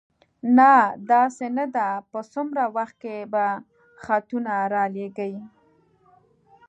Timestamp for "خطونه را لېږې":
4.03-5.33